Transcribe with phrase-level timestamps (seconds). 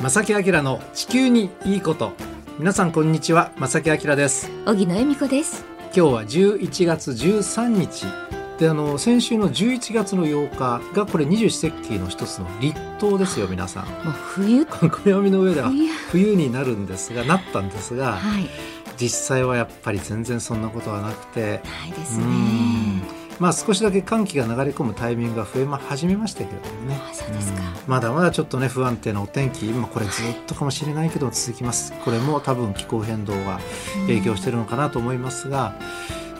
[0.00, 2.12] 正木明の地球にいいこと。
[2.60, 4.48] 皆さんこんにちは正木明です。
[4.64, 5.64] 荻野恵美子です。
[5.86, 8.06] 今日は11月13日。
[8.60, 13.86] であの先週の11月の8日がこれ二十四節気の一つの立冬ですよ皆さん。
[13.86, 14.64] もう冬。
[14.70, 15.72] 暦の上では
[16.10, 16.36] 冬。
[16.36, 18.48] になるんですがなったんですが、はい、
[18.96, 21.60] 実際はやっぱり全然そんなことはなくて。
[21.64, 22.24] ないですね
[23.38, 27.00] まあ少しだけ寒気が流れ込むタイミングが増え始めましたけれどもね。
[27.12, 31.92] そうですか、まだまだちょっとね不安定なお天気今これずっとかもしれないけど続きます。
[32.04, 33.60] これも多分気候変動が
[34.06, 35.74] 影響してるのかなと思いますが、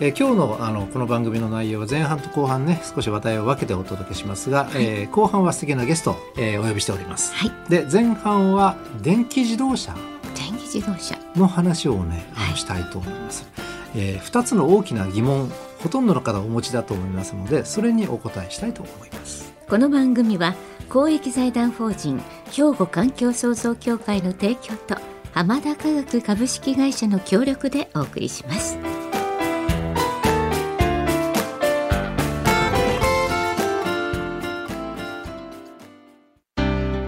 [0.00, 7.34] えー、今日のあのこの番組の内容は前半と後半ね少し話題を分けてお届けしますが、はい、えー、後半は素敵なゲストを、えー、お呼びしております。
[7.34, 9.94] はい、で前半は電気自動車。
[10.34, 11.16] 電気自動車。
[11.36, 13.46] の話をねあのしたいと思います。
[13.56, 13.64] は
[13.98, 19.52] い、えー、2つの大きな疑問ほとんどの方お持ちだと思いますのでそれにお答えしたいと思います。
[19.68, 20.54] この番組は
[20.88, 22.20] 公益財団法人
[22.50, 24.96] 兵庫環境創造協会の提供と
[25.32, 28.78] 浜田科学株式会社の協力でお送りします。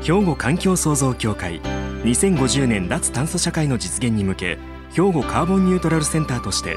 [0.03, 1.61] 兵庫環境創造協会
[2.03, 4.59] 2050年脱炭素社会の実現に向け
[4.93, 6.77] 兵庫カーボンニュートラルセンターとして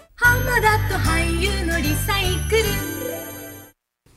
[0.23, 2.63] 浜田と俳優のリサイクル。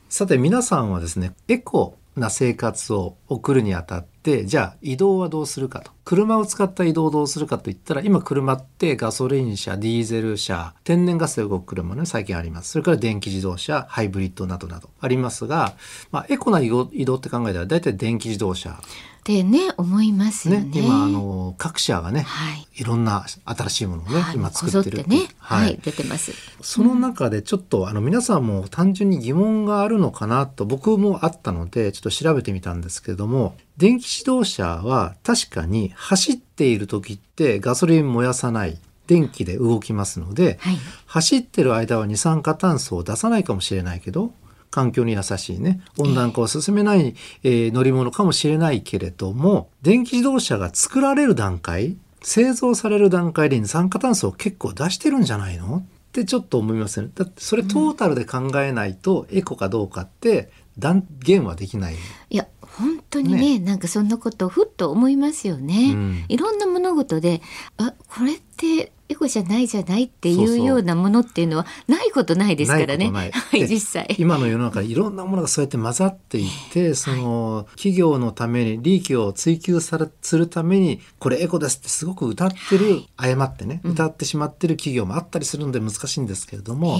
[0.07, 5.94] さて皆さんはですねエコな生活を送るにあたってじゃあ移動はどうするかと。
[6.05, 12.69] 車を使った移動をどうするかといったら今車ってガソリン車ディーゼル車天然ガスで動く車ね最近あります。
[12.69, 14.91] それから電気自動車ハイブリッドなどなど。
[15.01, 15.73] ありますが、
[16.11, 18.69] まあ、エコな移動って考えたら大体電気自動車。
[18.71, 20.65] ってね思いますよね。
[20.65, 25.09] ね今あの各社がね、はい、いろんな新しいものをね、はい、今作ってるって。
[25.09, 26.31] ね、はい、はい、出てます。
[26.61, 38.77] その中でちょっと、あの皆さんも単純に疑問があるのかなと僕もあったのでちょっと調べてみたんですけれども、電気自動車は確かに走っている時ってガソリン燃やさない。
[39.07, 44.33] 電気で動きますので、はい、走ってる間は二酸化炭素を出さないかもしれないけど
[44.71, 47.13] 環境に優しいね温暖化を進めない、
[47.43, 55.77] えー、乗り物かもしれないけれども電気自動車が作られる段階製造される段階で二酸化炭素を結構出してるんじゃないの？
[55.77, 57.09] ってちょっと思いますね。
[57.13, 61.95] だってそれトータルで考えないとエコかどうかって断言はできない。
[62.29, 65.93] いや本当にね、ね、なんかそんなことふっと思いますよね。
[65.93, 67.41] うん、いろんな物事で
[67.77, 73.11] あこれってエゴじゃないじゃないっていうようなものっていうのはないことないですからね。
[73.11, 73.25] は
[73.55, 74.15] い、実際。
[74.17, 86.99] 今の世の中いろんなものがそうやって混ざっていて、その企業のために利益を追求されするためにこれエコですってすごく歌ってる、はい、誤ってね、歌ってしまってる企業もあったりするので難しいんですけれども、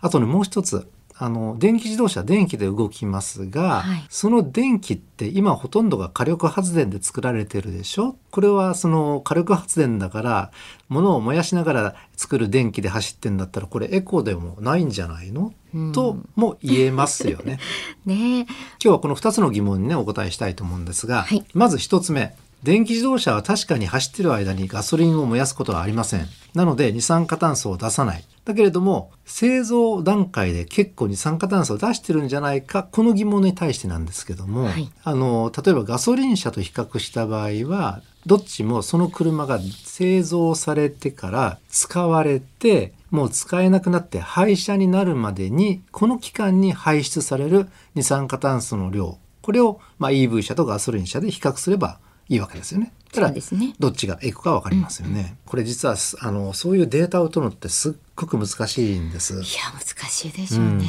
[0.00, 0.88] あとねもう一つ
[1.18, 8.16] あの電気自動車電気で動きますが、はい、その電気って今ほとんどが火力発電で作られてるでしょ？
[8.30, 10.50] これはその火力発電だから
[10.88, 17.58] 物を燃やしながら作る電気で走ってんだったらこれエコでもないんじゃないの、うん、とも言えますよね。
[18.04, 18.46] ね今
[18.78, 22.34] 日はこの2つの疑問にねお答えしたいと思うんですが、はい、まず1つ目。
[22.62, 26.26] 電気自動車は確かに走ってる間にガソリンを燃やすことはありません。
[26.54, 28.24] なので二酸化炭素を出さない。
[28.46, 49.18] だけれども製造段階で結構二酸化炭素を出してるんじゃないかこの疑問に対してなんですけども、はい、あの例えばガソリン車と比較した場合はどっちもその車が製造されてから使われてもう使えなくなって廃車になるまでにこの期間に排出される二酸化炭素の量。
[49.42, 52.92] これを、まあ、EV 車とガソリン車で比較すればいいわけですよね。
[53.16, 55.36] たら、ね、どっちがエコかわかりますよね。
[55.44, 59.34] うん、これ実はあのそういうデータを取るのってすっごく難しいんです。
[59.34, 59.42] いや
[59.72, 60.82] 難しいでしょうね、うん、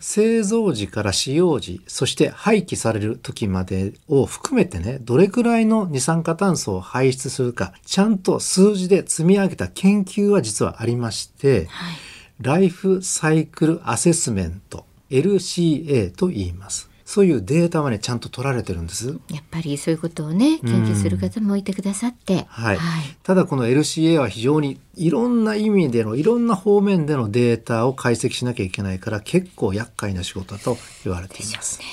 [0.00, 11.96] 製造時から使用時そして廃棄される時までを含めてねどれくらいの二酸化炭素を排出するかちゃんと数字で積み上げた研究は実はありまして、はい、
[12.40, 16.95] ライフサイクルアセスメント LCA と言います。
[17.06, 19.16] そういうデータはねちゃんと取られてるんです。
[19.30, 31.84] やっぱりそういうことをね研究する方もいてくださって、はい、はい、ただこの LCA は非常にいろんな意味でのいろんな方面でのデータを解析しなきゃいけないから結構厄介な仕事だと言われています、ね、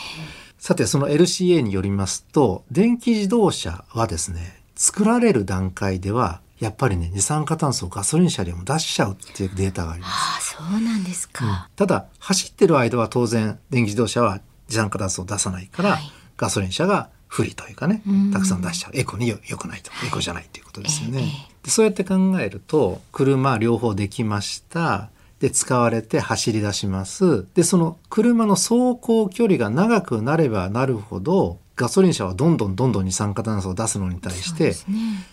[0.58, 10.56] さてその LCA によりますと電気自動車はですね作られる段階ではやっぱりね二酸化炭素をガソリン車でも出しちゃうっていうデータがあります。
[10.58, 14.40] あそうなんですか、うん、ただ走ってる間は当然電気自動車は
[14.70, 16.02] 二酸化炭素を出さないから、はい、
[16.38, 18.92] ガソリン車が不利というかねたくさん出しちゃう。
[18.94, 21.22] エコによくないと、はい、エコじゃないということですよね。
[21.64, 25.10] えー、そうやって考えると車両方できました。
[25.40, 27.46] で使われて走り出します。
[27.54, 34.76] でその車の走行距離が長くなればなるほどガソリン車はどんどんどんどん二酸化炭素を出すのに対して、ね、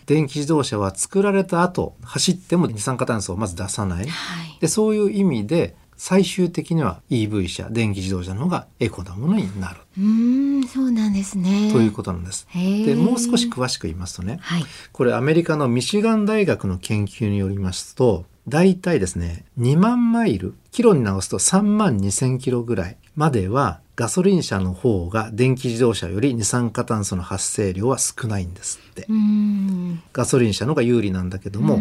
[0.06, 9.80] 電気自動車は作られた後走っても二酸化炭素をまず出さない、はい、でそういう意味で最終的には EV 車電気自動車の方がエコなものになる。
[9.98, 11.70] うんそうなんですね。
[11.70, 12.48] ということなんです。
[12.54, 29.06] でもう少し詳しく言いますとね、はい、これアメリカのミシガン大学の研究によりますと大体ですね2万マイルキロに直すと3万2,000キロぐらいまではガソリン車の方が電気自動車より二酸化炭素の発生量は少ないんですって
[30.14, 31.78] ガソリン車の方が有利なんだけども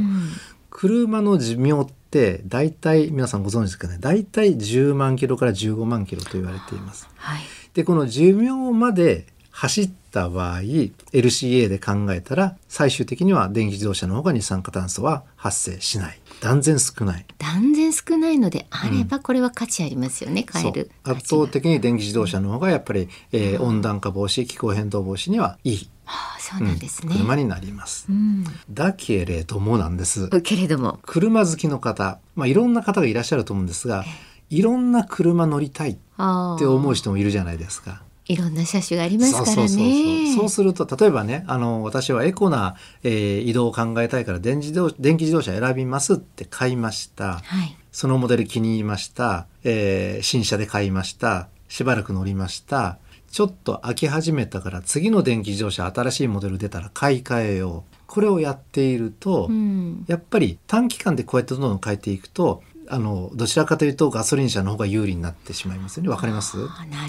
[0.70, 3.98] 車の寿命って大体皆さんご存知ですかね？
[4.00, 7.08] 大体10万キロから15万キロと言われています。
[7.16, 7.42] はい、
[7.74, 9.28] でこの寿命まで
[9.60, 16.20] 走った場合 LCA で考えたら最終的には電気自動車の方が二酸化炭素は発生しない。
[16.40, 17.26] 断然少ない。
[17.38, 20.58] 断然少ないのであればこれは価値ありますよね、う。
[20.58, 25.90] ん、変える圧倒的に電気自動車の方がやっぱり、えー、温暖化防止気候変動防止にはいい。
[26.06, 30.30] はあ、そうなんですね、うん、車になります、うん、だけれどもなんです。
[30.42, 31.00] けれども。
[31.06, 34.06] 車好きの方まあいろんな方がいらっしゃると思うんですが
[34.50, 35.96] いろんな車乗りたいっ
[36.58, 40.36] て思う人もいるじゃないですかいろんな車種がありますからね。
[40.36, 51.50] そうすると例えばねあの私はエコな、えー、移動を考えたいから電自動電気自動車選びますって買いました、はい、そのモデル気に入りました、えー、新車で買いました。
[51.68, 53.00] しばらく乗りました。
[53.32, 57.96] ちょっと飽き始めたから次の電気自動車新しいモデル出たら買い替えよう。
[58.08, 66.10] これをやっていると、うん、やっぱり短期間でこうやってどんどん変えていくとあのどちらかというとガソリン車の方が有利になってしまいますよね。
[66.10, 66.58] わかります？
[66.58, 66.64] な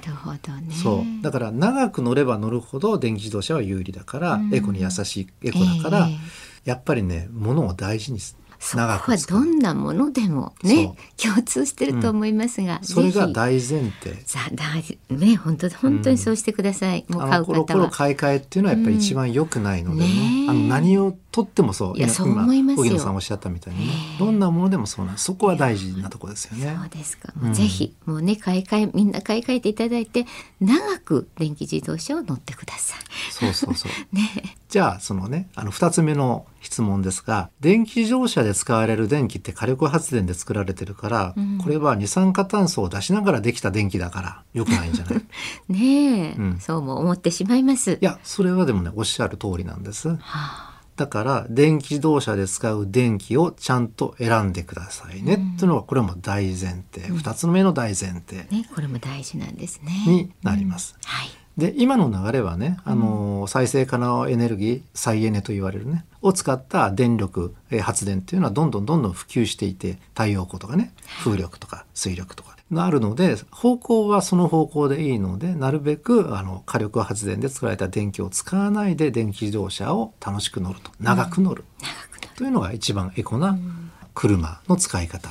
[0.05, 0.75] るほどね。
[0.75, 1.23] そう。
[1.23, 6.17] だから長く乗れば乗るほど電気自動車は有利だから、うん、エコに優しいエコだから、えー、
[6.65, 8.21] やっぱりね物を大事に
[8.61, 14.15] そこはどんなものでもね共通してると思いますが、うん、それが大前提。
[14.55, 17.65] 大ね本当本当にそうしてください、うん、もう買う方は。
[17.65, 20.07] コロコロ買い替えっていうのはやっぱり一番良くないのでね。
[20.07, 26.77] うんね、あの何をとってもそういやそう思います荻野さんおっしゃったみたいにね、どんなものでもそうなんそこは大事なとこですよね。
[26.79, 27.33] そうですか。
[27.37, 30.27] もうぜひ、もうね買い替えみんな買い替えていただいて
[30.61, 33.33] 長く電気自動車を乗ってください。
[33.33, 33.93] そうそうそう。
[34.15, 45.23] ねじゃあそのねあの2つ目の質問ですが電気自動車で使われる電気って火力発電で作られてるから、うん、これは二酸化炭素を出しながらできた電気だからよくないんじゃない？
[45.69, 47.99] ねえ、うん、そうも思ってしまいます。
[48.01, 59.93] いやそれはでもねおっしゃる通りなんです、はあ、だから電気自動車で使う電気をちゃんと選んでくださいね、うん、というのはこれも大前提、うん、2つ目の大前提、ね、これも大事なんですね。
[60.07, 61.29] になります、はい
[61.61, 70.93] で今の流れはねあの、再生可能エネルギー再エネと言われるねを使った電力、え発電っていうのはどんどんどんどん普及していて太陽光とかね
[71.23, 80.91] 風力とか水力とかがあるので方向はその方向でいいのでなるべくあの火力発電で作られた電気を使わないで電気自動車を楽しく乗ると。
[81.01, 83.59] 長く乗る、うん、というのが一番エコな
[84.15, 85.31] 車の使い方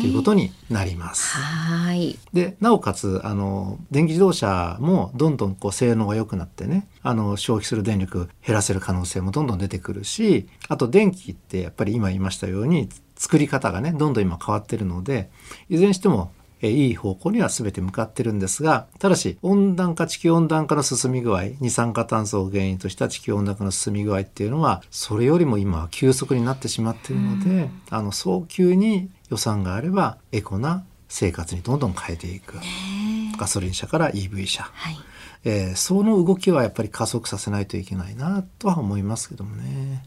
[0.00, 1.36] ということになります。
[1.36, 15.30] はいでなおかつあの電気自動車もどんどんこう性能が良くなってねあの消費する電力減らせる可能性もどんどん出てくるしあと電気ってやっぱり今言いましたように作り方がねどんどん今変わってるので
[15.68, 32.58] いずれにしてもいい方向には全て向かってるんですがただし温暖化地球温暖化の進み具合二酸化炭素を原因とした地球温暖化の進み具合っていうのはそれよりも今は急速になってしまっているのであの早急に予算があればエコな生活にどんどん変えていく。
[33.36, 34.96] ガソリン車から EV 車、はい、
[35.44, 40.04] えー、その動きはやっぱり加速させないといけないなとは思いますけどもね。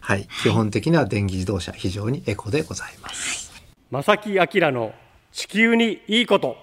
[0.00, 3.52] はい、基本的には電気自動車非常にエコでございます。
[3.90, 4.92] 正木明の
[5.32, 6.56] 地球にいいこと。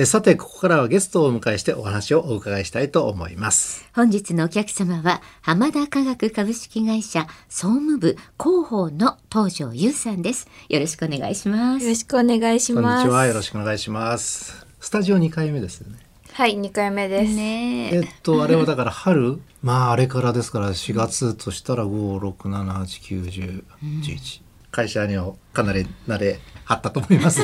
[0.00, 3.84] えさて、ここからはゲストをお迎えしてお話をお伺いしたいと思います。
[3.92, 10.46] 本日のお客様は、浜田科学株式会社総務部広報の東條優さんです。
[10.68, 11.82] よろしくお願いします。
[11.82, 12.84] よろしくお願いします。
[12.84, 13.26] こんにちは。
[13.26, 14.64] よろしくお願いします。
[14.78, 15.98] スタジオ2回目ですよね。
[16.32, 17.34] はい、2回目です。
[17.34, 23.64] ね、えっと、あれはだから春、まああれからですから4月としたら5、6、7、8、9、10、
[24.04, 24.42] 11。
[24.70, 27.40] 会社にはかなり慣れはったと思います、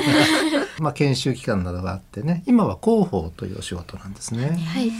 [0.78, 4.58] まあ、研修期間などがあってね今は広報というお仕事なんですね。
[4.66, 4.90] はい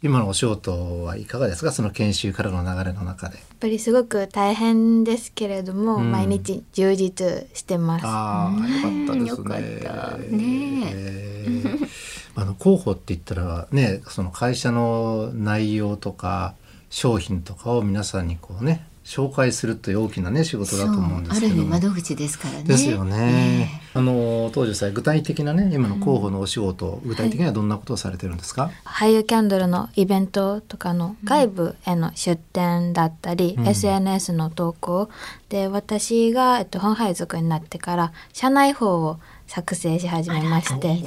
[0.00, 1.72] 今のお仕事はいかがですか？
[1.72, 3.38] その研修からの流れの中で。
[3.38, 8.06] やっぱりすごく大変ですけれども、うん、毎日充実してます。
[8.06, 10.38] ああ、よかったですね。
[10.38, 11.88] ね
[12.36, 16.54] あの広報って言ったらね、その会社の内容とか
[16.90, 22.64] 商品とかを皆さんにこうね紹介するという大きなね仕事だと思うんですけどある意味窓口ですからね。
[22.64, 23.80] ですよね。
[23.94, 35.08] あの当時さ具体的なね今の候補のお仕事、うん、具体的にはどんなことをされてるんですか、はい、俳優キャンドルのイベントとかの外部への出展だったり、うん、SNS の投稿
[35.48, 41.02] で私が、えっと、本配属になってから社内法を作成し始めまして、ね、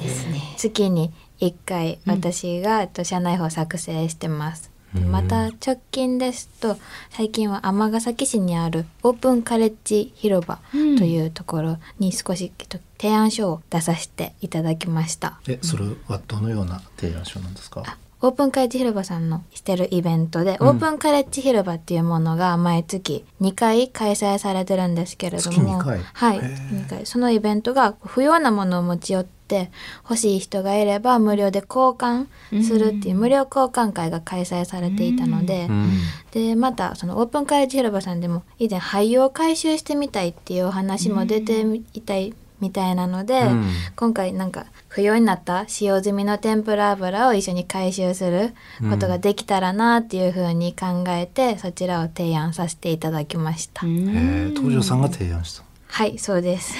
[0.56, 4.71] 月に1回私が、えっと、社内法を作成してます。
[5.00, 6.76] また直近ですと
[7.10, 12.52] 最近は尼崎市にあるオープンカレッジ広場というところに少し
[12.98, 15.40] 提案書を出させていただきました。
[15.48, 17.96] えそれはどのような提案書なんですか？
[18.24, 25.98] オープンカレッジ広場さんのしてるイベントで、うん、オープンカレッジ広場っていうものが毎月2回開催されてるんですけれども、はい、
[26.38, 27.04] 2回。
[27.04, 29.72] そのイベントが不要なものを持ち寄って
[30.04, 32.28] 欲しい人がいれば無料で交換
[32.62, 35.90] するっていう無料交換会が開催されていたので、うん、
[36.30, 41.62] でまたそのオープンカレッジ広場さんでも以前廃油を回収してみたいっていうお話も出て
[41.92, 43.66] いたいみたいなので、うん、
[43.96, 48.54] 今回なんか不要になった使用済みの天ぷら油を一緒に回収する
[48.88, 53.84] ことができたらなっていうふうに考えて、そちらを提案させていただきました。
[53.84, 55.64] 東條さんが提案した。
[55.88, 56.72] はいそうです。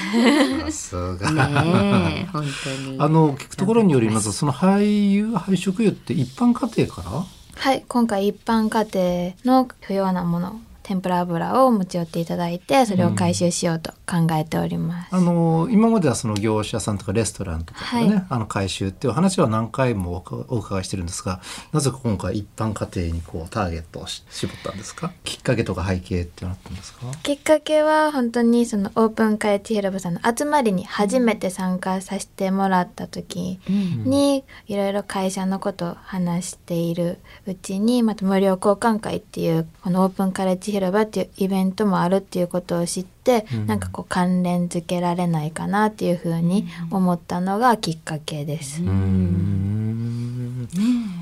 [0.62, 1.30] さすが。
[1.30, 2.96] ね本当に。
[2.98, 7.24] あの聞くところによりますとその廃油廃食油って一般家庭から？
[7.54, 21.40] はい今回一般家庭の不要なもの天ぷら油を持ち寄っていただいてそれを回収しようと考えております、うん、あの今まではその業者さんとかレストランとかね、はい、あの回収っていう話は何回もお伺いしてるんですが
[21.72, 25.12] なぜか今回一般家庭にこうターゲットを絞ったんですか？
[25.24, 27.06] きっかけとか背景ってなったんですか？
[27.22, 48.82] きっかけは本当にそのオープンカレッジ広場さんの集まりに初めて参加させてもらった時に、いろいろ会社のことを話しているうちにまた無料交換会っていうこのオープンカレッジ広場っていうイベントもあるっていうことを知って、うん、なんかこう関連づけられないかなっていうふうに思ったのがきっかけです。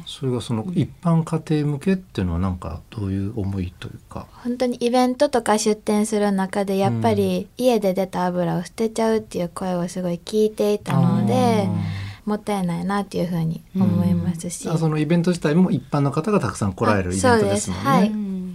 [0.06, 4.26] それがその一般家庭向けっていうのはなんかどういう思いというか？
[4.42, 11.68] 本当にイベントとか出店する中でやっぱり家で出た油を捨てちゃうっていう声をすごい聞いていたので。
[12.24, 17.84] もったいないなっていうふうに思いますし、うん、そのイベント自体も一般の方がたくさん来られるイベントですもんね。
[17.84, 18.10] はい。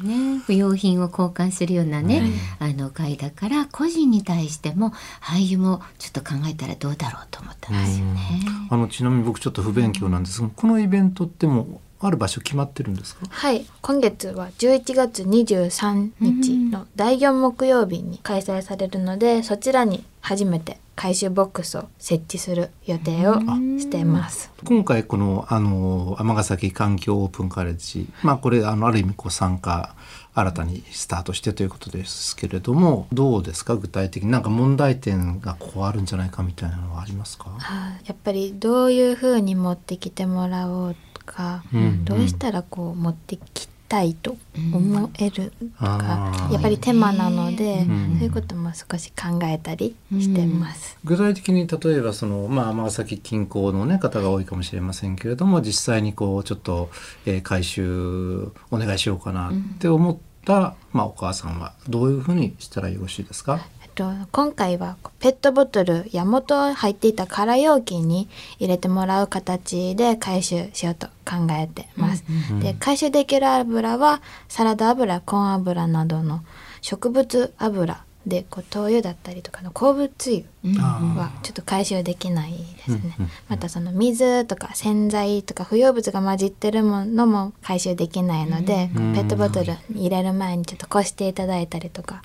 [0.05, 2.31] ね、不用品を交換するようなね、
[2.61, 8.21] うん、あの会だから個人に対しても俳優もちょっと考えたらどうだろうと思ったんですよね。
[8.69, 13.25] あのちなみに僕ちょっと不勉強なんですが、このイベントってもある場所決まってるんですか？
[13.29, 13.65] はい。
[13.81, 23.35] 今月は11月23日の第4木曜日に開催されるので、そちらに初めて回収ボックスを設置する予定を
[23.79, 24.51] しています。
[24.63, 29.95] 今回このあの尼崎環境オープンカレッジ、まあこれあのある意味こう参加
[30.33, 33.77] 新たにスタートしてということですけれどもどうですか？
[33.77, 34.31] 具体的に。
[34.31, 44.35] なんか問題点がこうあるんじゃないかみたいなのはありますか、はあ、やっぱりどういうふうに持ってきてもらおうとか、うんうん、どうしたらこう持ってきたいと
[44.73, 50.97] 思えるとか、うん、やっぱり手間なので、うん、そういうことも少し考えたりしてます。
[51.03, 56.89] 具体的に例えばそのまあ尼崎近郊のね方が多いかもしれませんけれども実際にこうちょっと、
[57.27, 63.59] えー、回収お願いしようかなって思った、まあお母さんはどういうふうにしたらよろしいですか？
[63.95, 68.27] と今回はペットボトルや元入っていた空容器に
[68.59, 72.25] 入れてもらう形で回収しようと考えてます。
[72.51, 76.41] うんうん、で回収できる油はサラダ油コーン油などの
[76.81, 83.15] 植物油でこう灯油だったりとかの鉱物油はちょっと回収できないですね。
[83.49, 92.23] またその水とか洗剤とか不要物が混じってるものも回収できないので、ペットボトルに入れる前にちょっとこしていただいたりとか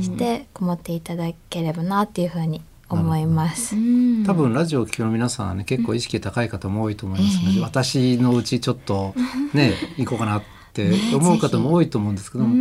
[0.00, 3.74] してこもっていただければなっていうふうに思います。
[4.24, 9.14] 多分ラジオを聴くの皆さんはね結構意識高い方も多いと思いますので、私のうちちょっと
[9.52, 12.54] ね行こうかなって思う方も多いと思うんですけども、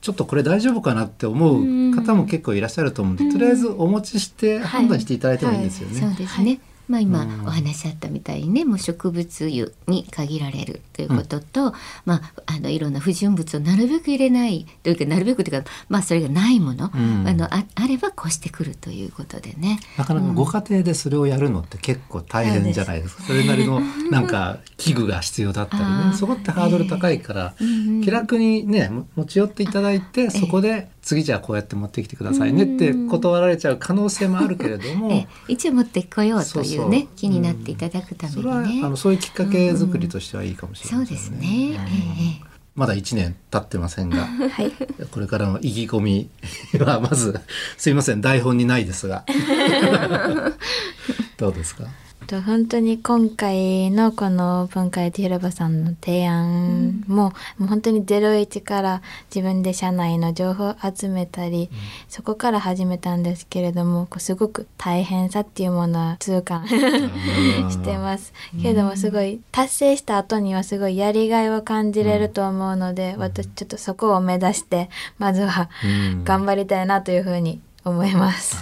[0.00, 6.00] ちょっとこれ大丈夫かなって思う方も結構いらっしゃると思うんで、とりあえずお持ちして判断していただいてもいいですよね。
[6.00, 6.08] はい。
[6.08, 6.60] はい、そうですね。
[6.88, 11.72] まあ、今お話あったみたいにね、もう植物油に限られるということと、うん、
[12.04, 19.80] まあ、あのいろんな不純物をなるべく入れないというかなるべくというか、まあ、それがないもの、うん、あのああれば越してくるということでね。
[19.96, 23.80] なかなかご家庭でそれをやるのって結構大変じゃないですか、それなりの
[24.10, 26.12] なんか器具が必要だったりね。
[26.16, 41.30] そこってハードル高いから、えー、気楽にね持ち寄っていただいてそこで次じゃあこうやって持ってきてくださいねって断られちゃう可能性もあるけれども、一応持ってこようというね気になっていただくためにね、あのそういうきっかけ作りとしてはいいかもしれないですね。
[41.30, 44.72] そうですね、えーまだ1年経ってませんが、 はい、
[45.12, 46.28] これからの意気込み
[46.84, 47.38] はまず
[47.76, 48.20] すいません。
[48.20, 49.24] 台本にないですが。
[51.38, 51.84] どうですか？
[52.26, 59.02] と本当に今回のこの文化ティ広場さんの提案も,、もう本当に01から
[59.34, 61.78] 自分で社内の情報を集めたり、うん、
[62.08, 68.32] そこから始めたんですけれどもこうすごく大変さっていうものは痛感 してます。
[68.60, 74.88] けれどもすごい達成した後にはすごいやりがいを感じれると思うので、うん、私ちょっとそこを目指して
[75.18, 75.68] まずは
[76.24, 78.56] 頑張りたいなというふうに思います。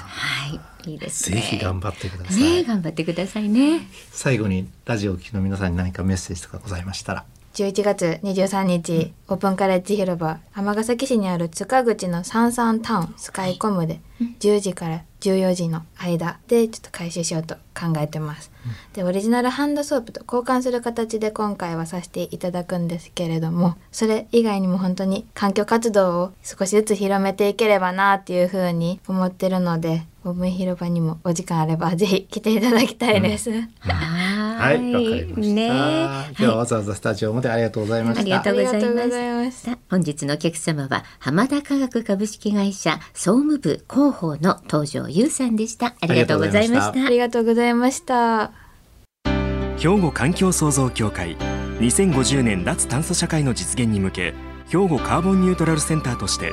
[0.82, 1.36] はいいいですね。
[1.36, 2.42] ぜひ頑張ってください。
[2.42, 3.86] ね、頑張ってくださいね。
[4.10, 7.24] 最後にラジオを聴きの皆さんに何かメッセージとかございましたら。
[7.54, 14.00] 11月23日、オープンカレッジ広場尼崎市にある塚口のサンサンタウンスカイコムで
[14.40, 18.50] 10時から14時の間でちょっと回収しようと考えてます。
[18.94, 33.50] でオリジナルハンドソープと交換する形で今回はさせていただくんですけれどもそれ以外にも本当に環境活動を少しずつ広めていければなっていうふうに思ってるのでオープン広場にもお時間あればぜひ来ていただきたいです。
[33.50, 35.54] うん、 はい、わかりました。
[35.54, 38.20] ね、今日はわざわざスタジオまでありがとうございました。
[38.20, 39.78] ありがとうございました。
[39.90, 45.94] 本日のお客様は浜田科学株式会社総務部広報の東條優さんでした。
[46.00, 47.06] ありがとうございました。
[47.06, 48.52] ありがとうございました。
[49.78, 51.36] 兵庫環境創造協会
[51.80, 54.34] 2050年脱炭素社会の実現に向け
[54.68, 56.52] 兵庫カーボンニュートラルセンターとして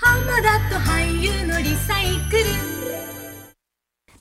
[0.00, 2.67] 浜田と俳優のリサイクル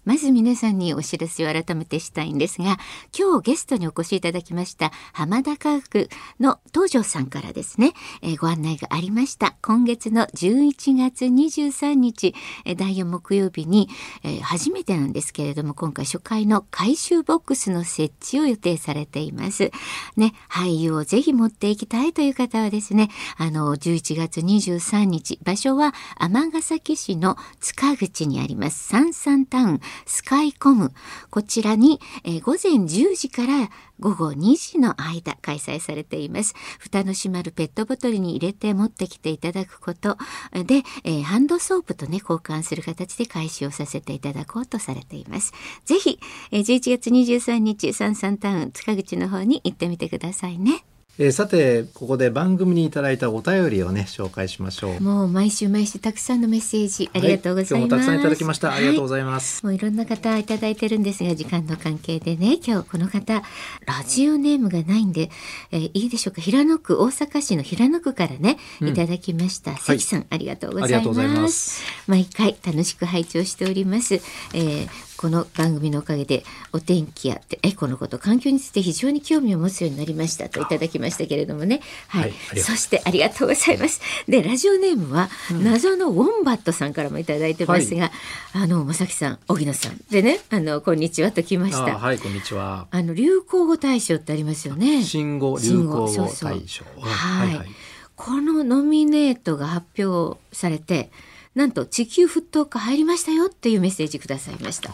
[0.07, 2.77] まず皆さんにお知らせを改めてしたいんですが、
[3.13, 6.07] 今日ゲストにお越しいただきました浜田科学
[6.39, 7.91] の東條さんからですね、
[8.21, 9.57] えー、ご案内がありました。
[9.61, 13.89] 今月の11月23日、えー、第4木曜日に、
[14.23, 19.71] えー、初めてなんですけれども、今回初回の回収ボックスの設置を予定されています。
[20.15, 30.91] ね、俳優をぜひ持っていきたいという方はですね、あの、11月23日、場所は尼崎市の塚口にあります、サンサンタウンスカイコム。
[31.29, 36.53] こちらに、えー、午前10時から午後2時の間開催されています。
[36.79, 40.17] 蓋の閉まるペットボトルに入れて持ってきていただくこと。
[40.53, 45.53] で、えー、ハンドソープとね交換する形で開始をさせていただこうとされています。
[45.85, 46.19] ぜひ、
[46.51, 50.83] えー、11月23日サンサンタウン塚口の方に行ってみてくださいね。
[51.19, 55.01] えー、さてここで番組にいただいたお便りをね紹介しましょう。
[55.01, 63.41] もう毎週毎週たくさんのメッセージありがとうございます、はい、今日もたくさんいただきました、ありがとうございます、もういろんな方いただいてるんですが時間の関係でね今日この方
[63.85, 65.31] ラジオネームがないんで、
[65.71, 66.41] えー、いいでしょうか？
[66.41, 69.75] 平野区大阪市の平野区からね、いただきました。
[69.75, 71.81] 関さん、はい、ありがとうございます。
[72.05, 81.81] 毎回楽しく拝聴しております、えー、この番組のおかげでお天気やエコのこと環境について非常に興味を持つようになりましたといただきましたけれどもね。
[82.07, 83.99] はい、はい、そしてありがとうございます。
[84.27, 85.29] でラジオネームは、
[85.63, 88.11] 謎のウォンバットさんからもいただいてますが、はい、
[88.53, 91.97] あの正木さん荻野さんでねあのこんにちはときました。
[91.97, 92.87] はいこんにちは。
[92.91, 95.01] あの流行語大賞ってありますよね。
[95.03, 96.85] 新語流行語大賞。
[96.99, 97.67] はい、はい、
[98.15, 101.09] このノミネートが発表されて
[101.57, 104.91] なんと地球沸騰化入りましたよっていうメッセージくださいました。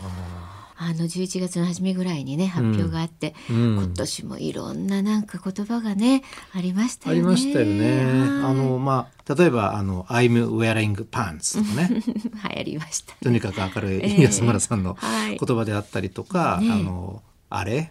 [0.78, 6.24] あの11月の初めぐらいにね発表があって、うん、今年もいろんななんか言葉がね
[6.54, 7.20] ありましたよね。
[7.20, 8.02] ありましたよね。
[8.46, 11.90] あのまあ例えばあの I'm wearing pants とかね。
[12.00, 14.98] 流行りました、ね、とにかく明るい安村さんの
[15.38, 17.78] 言葉であったりとか、ね、あのあれ？
[17.78, 17.88] うん、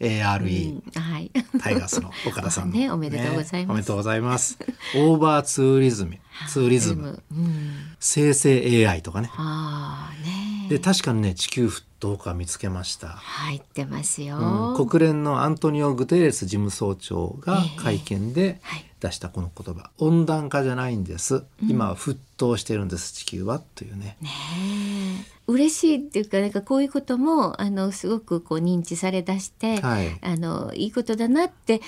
[0.00, 4.58] ARE、うん、はい、タイガースの岡田さん ね、おめでとうございます、ね、おめでとうございます。
[4.96, 9.30] オーバーツーリズム、ツーリズム、うん、生成 AI とかね。
[9.36, 13.08] あねで確かにね地球沸騰化見つけました。
[13.08, 18.58] 入ってますよ、うん、国連のアントニオ・グテーレス事務総長が会見で
[18.98, 24.16] 出したこの言葉、えーはい、温暖化じゃないんです、今は沸騰してるんです地球はというね。
[24.22, 24.30] ね
[25.46, 31.82] 嬉しいっていうかなんかこういうこともあのすごくこう認知されだして、はい、あのいいことだなって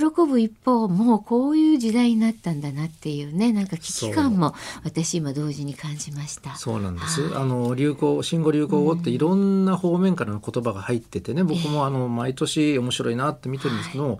[0.00, 6.54] 喜ぶ一方もうこういう時代になったんだなっていうねなんか危機感も私今同時に感じました。
[6.56, 14.18] そうなんです、あの流行新語・流行語っていろんな方面からの言葉が入っててね、うん、僕もあの毎年面白いなって見てるんですけど、はい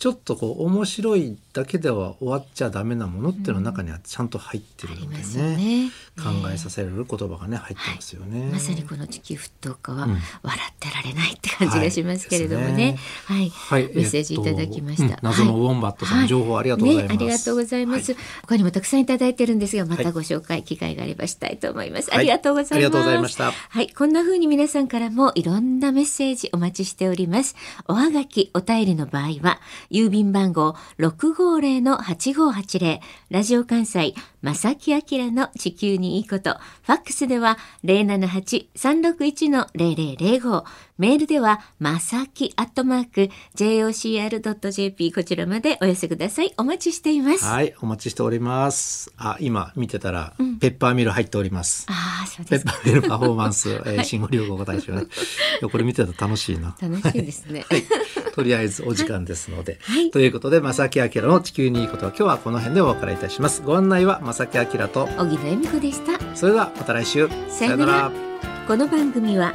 [0.00, 10.08] ちょっとこう面白いだけでは終わっちゃダメなものっていうのの中にはちゃんと入ってるのでねね、考えさせられる言葉がね入ってますよね、はい、まさにこの地球沸騰化は
[10.42, 13.50] 笑ってられないって感じがしますけれどもね、はい、ね。
[13.50, 23.42] はい、メッセージいただきました、えっとうん、謎のウォンバットさん、情報ありがとうございます、ね、ありがとうございます、他にもたくさんいただいてるんですがまたご紹介機会があればしたいと思います、ありがとうございます。
[23.42, 23.90] はい。
[23.90, 27.54] こんな風に皆さんからもいろんなメッセージお待ちしております。
[27.86, 29.60] おはがきお便りの場合は
[29.90, 33.00] 郵便番号650-8580
[33.30, 35.00] ラジオ関西正木明
[35.32, 36.58] の地球にいいこと。
[36.82, 40.64] ファックスでは078-361-0005。
[41.00, 46.52] メールでは、まさきアットマーク、jocr.jp こちらまでお寄せください。
[46.58, 47.46] お待ちしています。
[47.46, 49.10] はい、お待ちしております。
[49.16, 51.86] あ、今見てたら、うん、ペッパーミル入っております。
[51.88, 55.06] ああ、そうですペッパーミルパフォーマンス、 えー、新語・流行語大賞、ね。
[55.72, 56.76] これ見てたら楽しいな。
[56.78, 57.64] 楽しいですね。
[57.70, 57.84] はい。
[58.34, 59.78] とりあえずお時間ですので。
[59.80, 63.62] はい、ということで、正木明の地球にいいことは今日はこの辺でお別れいたします。
[63.62, 68.12] ご案内は正木明と小木野恵美子でしたそれではまた来週さよなら
[68.66, 69.54] この番組は